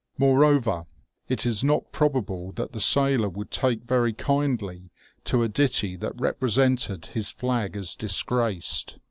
Moreover, 0.17 0.87
it 1.29 1.45
is 1.45 1.63
not 1.63 1.91
probable 1.91 2.51
that 2.53 2.71
the 2.71 2.79
sailor 2.79 3.29
would 3.29 3.51
take 3.51 3.83
very 3.83 4.13
kindly 4.13 4.89
to 5.25 5.43
a 5.43 5.47
ditty 5.47 5.95
that 5.97 6.19
represented 6.19 7.05
his 7.05 7.29
flag 7.29 7.75
as 7.77 7.95
disgraced. 7.95 8.97